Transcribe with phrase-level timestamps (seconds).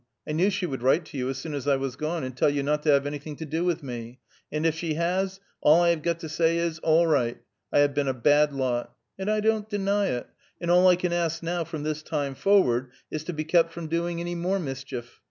[0.27, 2.49] I knew she would write to you, as soon as I was gone, and tell
[2.49, 4.17] you not to have anything to do with me;
[4.51, 7.37] and if she has, all I have got to say is, all right.
[7.71, 10.25] I have been a bad lot, and I don't deny it,
[10.59, 13.89] and all I can ask now, from this time forward, is to be kept from
[13.89, 15.19] doing any more mischief.